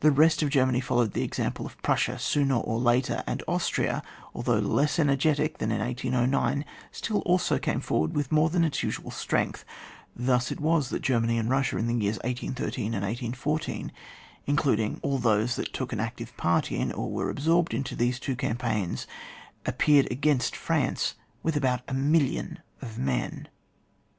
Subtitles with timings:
[0.00, 4.02] The rest of Germany followed the example of Prus sia sooner or later, and Austria,
[4.34, 9.10] although less energetic than in 1809, still also came forward with more than its usual
[9.10, 9.64] strength.
[10.14, 13.92] Thus it was that Germany and Bussiain the years 1813 and 1814,
[14.46, 18.36] in cluding all who took an active part in, or were absorbed in these two
[18.36, 19.06] campaigns,
[19.64, 23.48] appeared against France with about a million of men.